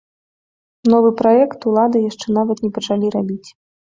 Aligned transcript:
Новы 0.93 1.09
праект 1.19 1.67
улады 1.71 1.97
яшчэ 2.09 2.27
нават 2.39 2.57
не 2.67 2.71
пачалі 2.79 3.13
рабіць. 3.17 3.49